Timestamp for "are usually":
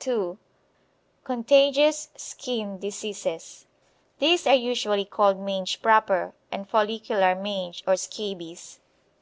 4.46-5.06